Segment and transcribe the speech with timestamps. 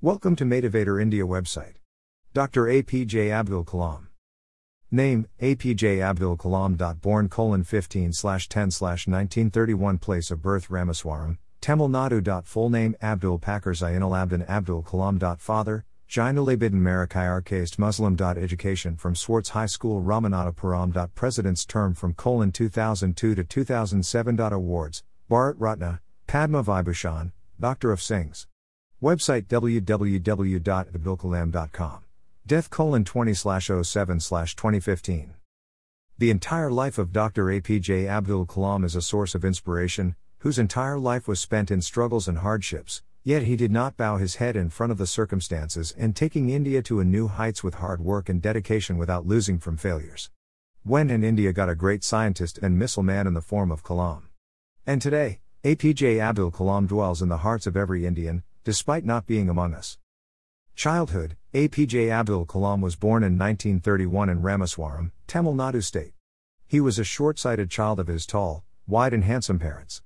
[0.00, 1.74] Welcome to Motivator India website.
[2.32, 2.66] Dr.
[2.66, 4.06] APJ Abdul Kalam.
[4.92, 7.00] Name APJ Abdul Kalam.
[7.00, 12.44] Born colon 15 slash 10 slash 1931 Place of birth Rameswaram, Tamil Nadu.
[12.44, 15.40] Full name Abdul Pakar Zainal Abdin Abdul Kalam.
[15.40, 18.16] Father Jainulabidin Marakayar Caste Muslim.
[18.20, 21.12] Education from Schwartz High School Ramanathapuram.
[21.16, 24.38] President's term from colon 2002 to 2007.
[24.38, 28.46] Awards Bharat Ratna, Padma Vibhushan, Doctor of Sings.
[29.00, 32.04] Website www.abdulkalam.com.
[32.44, 35.34] Death colon 20 07 2015.
[36.18, 37.44] The entire life of Dr.
[37.44, 42.26] APJ Abdul Kalam is a source of inspiration, whose entire life was spent in struggles
[42.26, 46.16] and hardships, yet he did not bow his head in front of the circumstances and
[46.16, 50.28] taking India to a new heights with hard work and dedication without losing from failures.
[50.82, 54.22] When and India got a great scientist and missile man in the form of Kalam.
[54.84, 59.48] And today, APJ Abdul Kalam dwells in the hearts of every Indian, despite not being
[59.48, 59.96] among us.
[60.74, 66.12] Childhood APJ Abdul Kalam was born in 1931 in Rameswaram, Tamil Nadu state.
[66.66, 70.02] He was a short sighted child of his tall, wide, and handsome parents.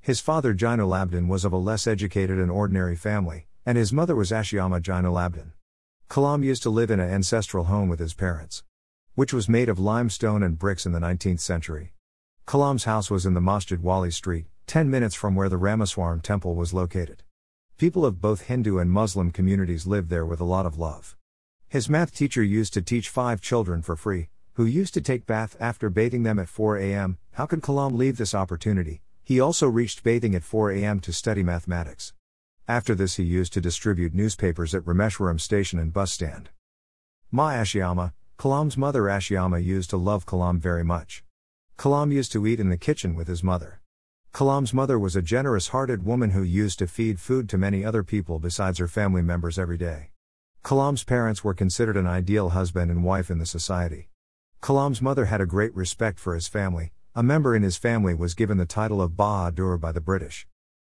[0.00, 4.14] His father Jainul Abdin was of a less educated and ordinary family, and his mother
[4.14, 5.50] was Ashiama Jainul Abdin.
[6.08, 8.62] Kalam used to live in an ancestral home with his parents,
[9.16, 11.94] which was made of limestone and bricks in the 19th century.
[12.46, 16.54] Kalam's house was in the Masjid Wali Street, 10 minutes from where the Rameswaram temple
[16.54, 17.24] was located.
[17.76, 21.16] People of both Hindu and Muslim communities lived there with a lot of love.
[21.68, 25.56] His math teacher used to teach five children for free, who used to take bath
[25.58, 27.18] after bathing them at 4 am.
[27.32, 29.02] How could Kalam leave this opportunity?
[29.24, 32.12] He also reached bathing at 4 am to study mathematics.
[32.68, 36.50] After this, he used to distribute newspapers at Rameshwaram station and bus stand.
[37.32, 41.24] Ma Ashiama, Kalam's mother Ashiama used to love Kalam very much.
[41.76, 43.80] Kalam used to eat in the kitchen with his mother.
[44.34, 48.02] Kalam's mother was a generous hearted woman who used to feed food to many other
[48.02, 50.10] people besides her family members every day.
[50.64, 54.08] Kalam's parents were considered an ideal husband and wife in the society.
[54.60, 58.34] Kalam's mother had a great respect for his family, a member in his family was
[58.34, 60.48] given the title of Bahadur by the British.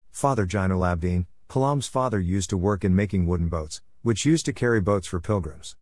[0.09, 4.53] Father Jainul Abdin, Kalam's father used to work in making wooden boats, which used to
[4.53, 5.75] carry boats for pilgrims.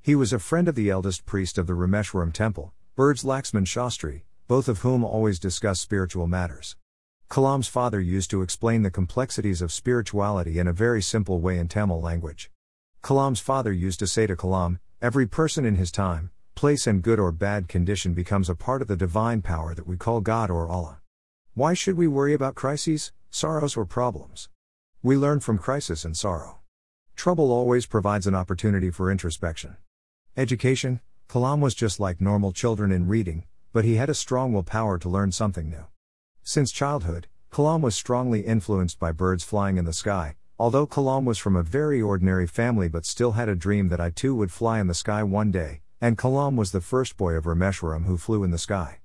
[0.00, 4.22] He was a friend of the eldest priest of the Rameshwaram temple, Birds Laxman Shastri,
[4.46, 6.76] both of whom always discuss spiritual matters.
[7.30, 11.68] Kalam's father used to explain the complexities of spirituality in a very simple way in
[11.68, 12.50] Tamil language.
[13.02, 17.18] Kalam's father used to say to Kalam, Every person in his time, place, and good
[17.18, 20.68] or bad condition becomes a part of the divine power that we call God or
[20.68, 21.00] Allah.
[21.52, 24.48] Why should we worry about crises, sorrows, or problems?
[25.02, 26.60] We learn from crisis and sorrow.
[27.14, 29.76] Trouble always provides an opportunity for introspection.
[30.34, 33.44] Education Kalam was just like normal children in reading,
[33.74, 35.84] but he had a strong willpower to learn something new.
[36.48, 41.36] Since childhood, Kalam was strongly influenced by birds flying in the sky, although Kalam was
[41.36, 44.80] from a very ordinary family but still had a dream that I too would fly
[44.80, 48.44] in the sky one day, and Kalam was the first boy of Rameshwaram who flew
[48.44, 49.00] in the sky.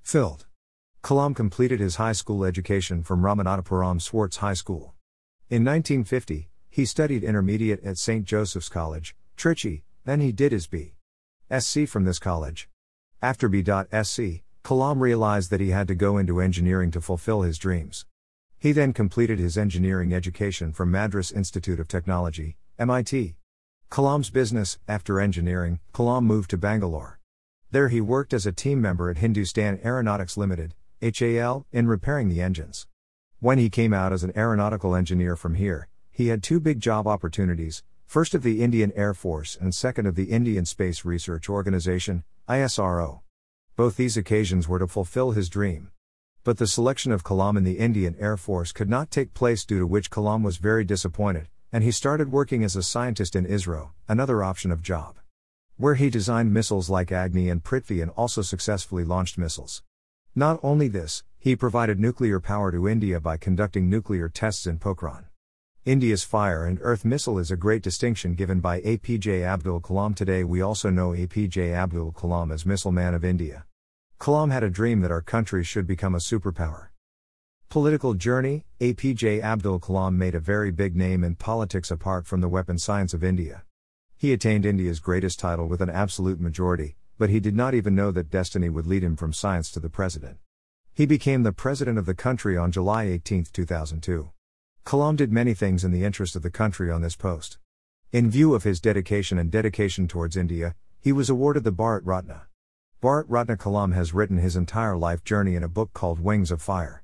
[0.00, 0.46] Filled.
[1.02, 4.94] Kalam completed his high school education from Ramanathapuram Schwartz High School.
[5.50, 8.24] In 1950, he studied intermediate at St.
[8.24, 12.70] Joseph's College, Trichy, then he did his B.Sc from this college.
[13.20, 18.04] After B.Sc, Kalam realized that he had to go into engineering to fulfill his dreams.
[18.58, 23.36] He then completed his engineering education from Madras Institute of Technology, MIT.
[23.92, 27.20] Kalam's business, after engineering, Kalam moved to Bangalore.
[27.70, 32.42] There he worked as a team member at Hindustan Aeronautics Limited, HAL, in repairing the
[32.42, 32.88] engines.
[33.38, 37.06] When he came out as an aeronautical engineer from here, he had two big job
[37.06, 42.24] opportunities first of the Indian Air Force and second of the Indian Space Research Organization,
[42.48, 43.20] ISRO.
[43.76, 45.90] Both these occasions were to fulfill his dream.
[46.44, 49.78] But the selection of Kalam in the Indian Air Force could not take place due
[49.80, 53.90] to which Kalam was very disappointed, and he started working as a scientist in ISRO,
[54.08, 55.18] another option of job.
[55.76, 59.82] Where he designed missiles like Agni and Prithvi and also successfully launched missiles.
[60.34, 65.26] Not only this, he provided nuclear power to India by conducting nuclear tests in Pokhran.
[65.86, 70.16] India's fire and earth missile is a great distinction given by APJ Abdul Kalam.
[70.16, 73.66] Today we also know APJ Abdul Kalam as Missile Man of India.
[74.18, 76.88] Kalam had a dream that our country should become a superpower.
[77.68, 82.48] Political journey APJ Abdul Kalam made a very big name in politics apart from the
[82.48, 83.62] weapon science of India.
[84.16, 88.10] He attained India's greatest title with an absolute majority, but he did not even know
[88.10, 90.38] that destiny would lead him from science to the president.
[90.92, 94.30] He became the president of the country on July 18, 2002.
[94.86, 97.58] Kalam did many things in the interest of the country on this post.
[98.12, 102.42] In view of his dedication and dedication towards India, he was awarded the Bharat Ratna.
[103.02, 106.62] Bharat Ratna Kalam has written his entire life journey in a book called Wings of
[106.62, 107.02] Fire.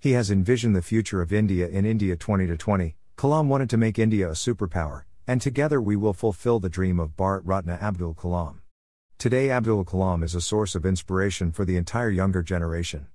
[0.00, 2.96] He has envisioned the future of India in India 20 to 20.
[3.16, 7.16] Kalam wanted to make India a superpower, and together we will fulfill the dream of
[7.16, 8.56] Bharat Ratna Abdul Kalam.
[9.18, 13.06] Today, Abdul Kalam is a source of inspiration for the entire younger generation.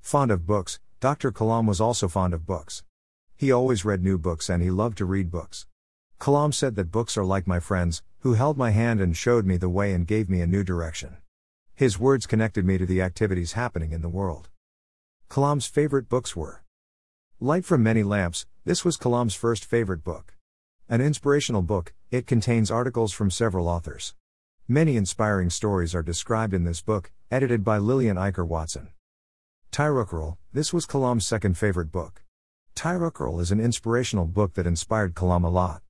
[0.00, 1.32] Fond of books, Dr.
[1.32, 2.84] Kalam was also fond of books.
[3.42, 5.66] He always read new books and he loved to read books.
[6.20, 9.56] Kalam said that books are like my friends, who held my hand and showed me
[9.56, 11.16] the way and gave me a new direction.
[11.74, 14.48] His words connected me to the activities happening in the world.
[15.28, 16.62] Kalam's favorite books were
[17.40, 20.34] Light from Many Lamps, this was Kalam's first favorite book.
[20.88, 24.14] An inspirational book, it contains articles from several authors.
[24.68, 28.90] Many inspiring stories are described in this book, edited by Lilian Eichler Watson.
[29.72, 32.22] Tirukkural, this was Kalam's second favorite book.
[32.74, 35.82] Tirukkural is an inspirational book that inspired Kalam a lot.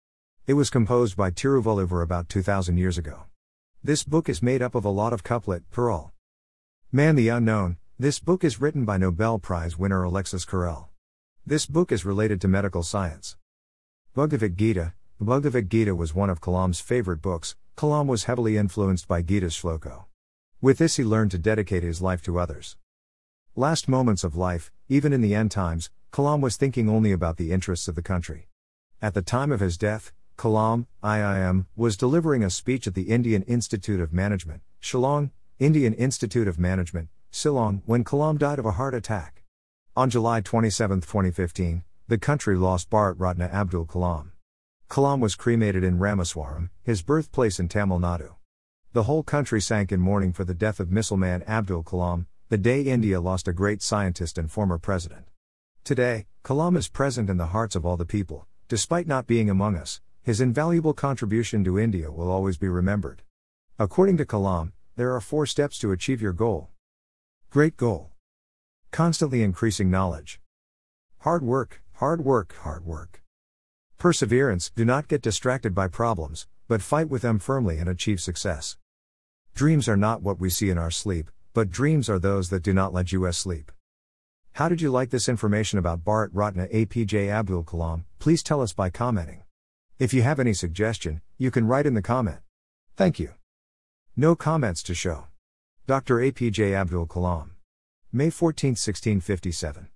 [0.46, 3.25] It was composed by Tiruvalluvar about 2000 years ago.
[3.82, 6.12] This book is made up of a lot of couplet, Pearl.
[6.90, 10.90] Man the Unknown, this book is written by Nobel Prize winner Alexis Carrel.
[11.46, 13.37] This book is related to medical science.
[14.14, 19.23] Bhagavad Gita, Bhagavad Gita was one of Kalam's favorite books, Kalam was heavily influenced by
[19.23, 20.06] Gita's Shloko.
[20.61, 22.76] With this, he learned to dedicate his life to others.
[23.55, 27.53] Last moments of life, even in the end times, Kalam was thinking only about the
[27.53, 28.47] interests of the country.
[29.00, 33.41] At the time of his death, Kalam, IIM, was delivering a speech at the Indian
[33.44, 38.93] Institute of Management, Shillong, Indian Institute of Management, Shillong, when Kalam died of a heart
[38.93, 39.43] attack.
[39.97, 44.32] On July 27, 2015, the country lost Bharat Ratna Abdul Kalam.
[44.91, 48.35] Kalam was cremated in Rameswaram, his birthplace in Tamil Nadu.
[48.93, 52.58] The whole country sank in mourning for the death of missile man Abdul Kalam, the
[52.58, 55.31] day India lost a great scientist and former president.
[55.84, 59.75] Today, Kalam is present in the hearts of all the people, despite not being among
[59.76, 63.23] us, his invaluable contribution to India will always be remembered.
[63.81, 66.69] According to Kalam, there are four steps to achieve your goal.
[67.50, 68.12] Great goal.
[68.93, 70.40] Constantly increasing knowledge.
[71.19, 73.20] Hard work, hard work, hard work.
[73.99, 78.76] Perseverance, do not get distracted by problems, but fight with them firmly and achieve success.
[79.52, 82.73] Dreams are not what we see in our sleep, but dreams are those that do
[82.73, 83.73] not let you asleep.
[84.56, 88.04] How did you like this information about Bharat Ratna APJ Abdul Kalam?
[88.19, 89.44] Please tell us by commenting.
[89.99, 92.40] If you have any suggestion, you can write in the comment.
[92.94, 93.31] Thank you.
[94.14, 95.28] No comments to show.
[95.87, 96.16] Dr.
[96.16, 97.52] APJ Abdul Kalam.
[98.12, 99.88] May 14, 1657.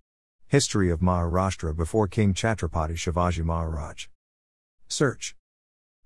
[0.49, 4.07] History of Maharashtra before King Chhatrapati Shivaji Maharaj.
[4.89, 5.37] Search.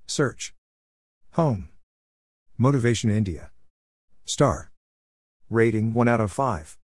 [0.09, 0.55] Search.
[1.35, 1.69] Home.
[2.59, 3.53] Motivator India.
[4.25, 4.73] Star.
[5.49, 6.80] Rating 1 out of 5.